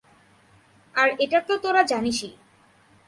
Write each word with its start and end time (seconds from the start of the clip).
আর 0.95 1.09
এটা 1.19 1.39
তো 1.41 1.53
তোরা 1.57 1.81
জানিসই। 1.83 2.31